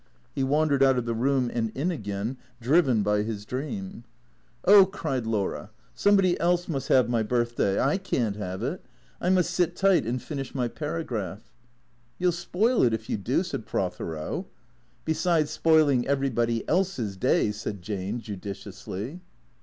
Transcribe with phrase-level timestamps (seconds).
[0.35, 4.03] Ho wandered out of the room and in again, driven by his dream.
[4.63, 7.79] THE CREATORS 221" Oh," cried Laura," somebody else must have my birthday.
[7.79, 8.83] I can't liave it.
[9.21, 11.51] I must sit tiglit and finish my paragraph.""
[12.17, 14.47] You '11 spoil it if you do," said Prothero."
[15.05, 19.21] Besides spoiling ever3'body's day," said Jane judiciously.